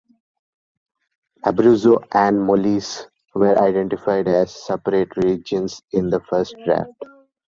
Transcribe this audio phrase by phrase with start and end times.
[1.45, 3.05] Abruzzo and Molise
[3.35, 6.89] were identified as separate regions in the first draft.